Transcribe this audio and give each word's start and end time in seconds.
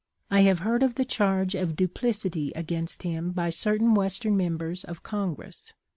I 0.31 0.39
have 0.39 0.61
heard 0.61 0.81
of 0.81 0.95
the 0.95 1.05
charge 1.05 1.53
of 1.53 1.75
duplicity 1.75 2.51
against 2.55 3.03
him 3.03 3.33
by 3.33 3.51
certain 3.51 3.93
Western 3.93 4.35
members 4.35 4.83
of 4.83 5.03
Con 5.03 5.35
gress. 5.35 5.73